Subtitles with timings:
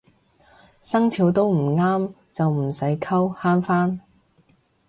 [0.81, 4.01] 生肖都唔啱就唔使溝慳返